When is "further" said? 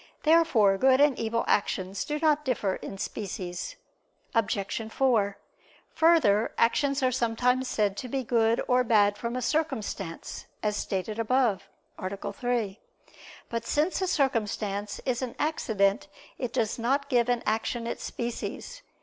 5.91-6.53